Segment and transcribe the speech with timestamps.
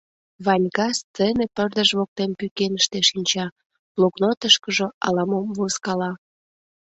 [0.45, 3.45] Ванька сцене пырдыж воктен пӱкеныште шинча,
[3.95, 6.11] блокнотышкыжо ала-мом возкала.